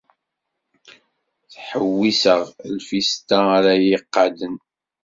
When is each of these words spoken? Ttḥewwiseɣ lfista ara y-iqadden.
Ttḥewwiseɣ 1.43 2.41
lfista 2.75 3.39
ara 3.57 3.73
y-iqadden. 3.83 4.55